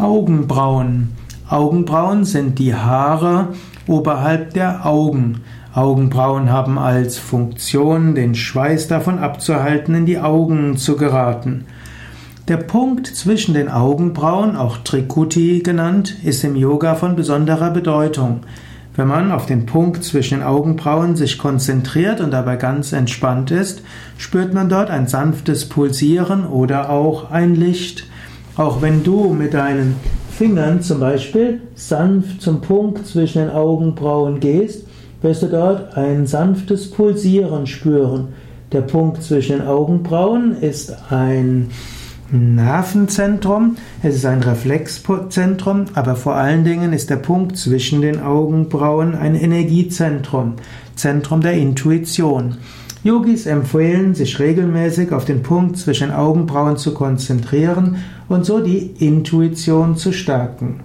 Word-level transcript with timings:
Augenbrauen. 0.00 1.10
Augenbrauen 1.48 2.24
sind 2.24 2.58
die 2.58 2.74
Haare 2.74 3.48
oberhalb 3.86 4.54
der 4.54 4.86
Augen. 4.86 5.42
Augenbrauen 5.74 6.50
haben 6.50 6.78
als 6.78 7.18
Funktion, 7.18 8.14
den 8.14 8.34
Schweiß 8.34 8.88
davon 8.88 9.18
abzuhalten, 9.18 9.94
in 9.94 10.06
die 10.06 10.18
Augen 10.18 10.78
zu 10.78 10.96
geraten. 10.96 11.66
Der 12.48 12.56
Punkt 12.56 13.08
zwischen 13.08 13.52
den 13.52 13.68
Augenbrauen, 13.68 14.56
auch 14.56 14.78
Trikuti 14.78 15.60
genannt, 15.60 16.16
ist 16.24 16.44
im 16.44 16.56
Yoga 16.56 16.94
von 16.94 17.14
besonderer 17.14 17.70
Bedeutung. 17.70 18.40
Wenn 18.96 19.06
man 19.06 19.30
auf 19.30 19.44
den 19.44 19.66
Punkt 19.66 20.02
zwischen 20.02 20.38
den 20.38 20.46
Augenbrauen 20.46 21.14
sich 21.14 21.36
konzentriert 21.36 22.22
und 22.22 22.30
dabei 22.30 22.56
ganz 22.56 22.92
entspannt 22.92 23.50
ist, 23.50 23.82
spürt 24.16 24.54
man 24.54 24.70
dort 24.70 24.90
ein 24.90 25.06
sanftes 25.08 25.68
Pulsieren 25.68 26.46
oder 26.46 26.88
auch 26.88 27.30
ein 27.30 27.54
Licht. 27.54 28.06
Auch 28.60 28.82
wenn 28.82 29.02
du 29.02 29.32
mit 29.32 29.54
deinen 29.54 29.96
Fingern 30.36 30.82
zum 30.82 31.00
Beispiel 31.00 31.62
sanft 31.74 32.42
zum 32.42 32.60
Punkt 32.60 33.06
zwischen 33.06 33.38
den 33.38 33.48
Augenbrauen 33.48 34.38
gehst, 34.38 34.86
wirst 35.22 35.42
du 35.42 35.46
dort 35.46 35.96
ein 35.96 36.26
sanftes 36.26 36.90
Pulsieren 36.90 37.66
spüren. 37.66 38.34
Der 38.72 38.82
Punkt 38.82 39.22
zwischen 39.22 39.60
den 39.60 39.66
Augenbrauen 39.66 40.60
ist 40.60 40.94
ein 41.08 41.70
Nervenzentrum, 42.30 43.76
es 44.02 44.16
ist 44.16 44.26
ein 44.26 44.42
Reflexzentrum, 44.42 45.86
aber 45.94 46.14
vor 46.14 46.34
allen 46.34 46.62
Dingen 46.62 46.92
ist 46.92 47.08
der 47.08 47.16
Punkt 47.16 47.56
zwischen 47.56 48.02
den 48.02 48.20
Augenbrauen 48.20 49.14
ein 49.14 49.36
Energiezentrum, 49.36 50.56
Zentrum 50.96 51.40
der 51.40 51.54
Intuition. 51.54 52.58
Yogis 53.02 53.46
empfehlen, 53.46 54.14
sich 54.14 54.38
regelmäßig 54.38 55.12
auf 55.12 55.24
den 55.24 55.42
Punkt 55.42 55.78
zwischen 55.78 56.10
Augenbrauen 56.10 56.76
zu 56.76 56.92
konzentrieren 56.92 57.96
und 58.28 58.44
so 58.44 58.60
die 58.60 58.90
Intuition 58.98 59.96
zu 59.96 60.12
stärken. 60.12 60.80